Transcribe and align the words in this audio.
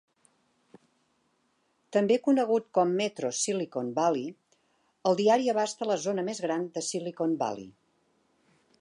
També 1.97 2.17
conegut 2.29 2.65
com 2.79 2.95
Metro 3.03 3.31
Silicon 3.41 3.93
Valley, 3.99 4.33
el 5.11 5.21
diari 5.23 5.55
abasta 5.57 5.93
la 5.93 6.01
zona 6.07 6.27
més 6.31 6.45
gran 6.47 6.69
de 6.79 6.87
Silicon 6.91 7.41
Valley. 7.45 7.71